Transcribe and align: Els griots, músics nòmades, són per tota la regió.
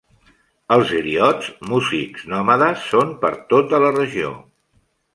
Els 0.75 0.93
griots, 0.99 1.51
músics 1.75 2.25
nòmades, 2.33 2.89
són 2.97 3.15
per 3.23 3.33
tota 3.55 3.85
la 3.89 3.97
regió. 4.03 4.37